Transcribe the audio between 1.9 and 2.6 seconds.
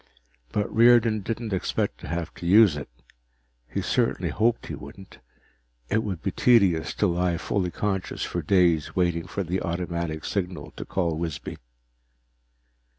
to have to